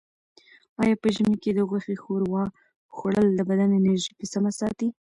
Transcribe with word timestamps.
آیا 0.81 0.95
په 1.01 1.07
ژمي 1.15 1.37
کې 1.43 1.51
د 1.53 1.59
غوښې 1.69 1.95
ښوروا 2.03 2.43
خوړل 2.95 3.27
د 3.35 3.39
بدن 3.49 3.69
انرژي 3.79 4.11
په 4.19 4.25
سمه 4.33 4.51
ساتي؟ 4.59 4.87